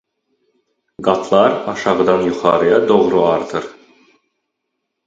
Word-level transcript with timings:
Qatlar 1.07 1.51
aşağıdan 1.71 2.21
yuxarıya 2.27 2.79
doğru 2.89 3.19
artır. 3.33 3.65